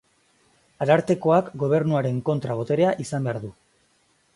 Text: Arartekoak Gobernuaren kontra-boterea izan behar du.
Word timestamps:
Arartekoak 0.85 1.53
Gobernuaren 1.65 2.19
kontra-boterea 2.31 2.99
izan 3.07 3.31
behar 3.31 3.45
du. 3.49 3.59